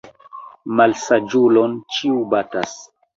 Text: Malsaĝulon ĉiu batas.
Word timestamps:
Malsaĝulon 0.79 1.75
ĉiu 1.97 2.17
batas. 2.33 2.75